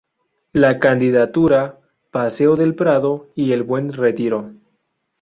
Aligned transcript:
La 0.53 0.79
candidatura 0.79 1.77
"Paseo 2.09 2.55
del 2.55 2.73
Prado 2.73 3.27
y 3.35 3.51
el 3.51 3.61
Buen 3.61 3.93
Retiro. 3.93 4.49